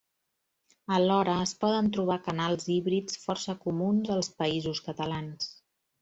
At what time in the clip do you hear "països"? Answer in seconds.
4.41-4.81